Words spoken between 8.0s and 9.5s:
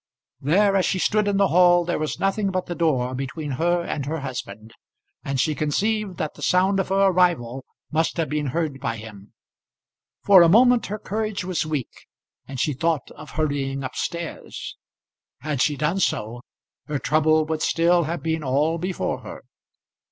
have been heard by him.